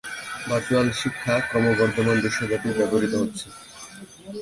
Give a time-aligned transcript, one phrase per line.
[0.47, 3.47] Virtual শিক্ষা ক্রমবর্ধমান বিশ্বব্যাপী ব্যবহৃত হচ্ছে।